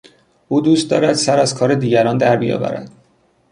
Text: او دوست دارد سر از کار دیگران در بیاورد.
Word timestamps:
او 0.47 0.61
دوست 0.61 0.89
دارد 0.91 1.13
سر 1.13 1.39
از 1.39 1.53
کار 1.55 1.73
دیگران 1.75 2.17
در 2.17 2.37
بیاورد. 2.37 2.91